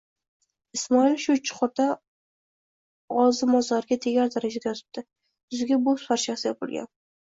[0.77, 1.85] Ismoil shu chuqurda
[3.27, 6.95] ozi mozorga tegar darajada yotibdi, yuziga bo'z parchasi yopilgan.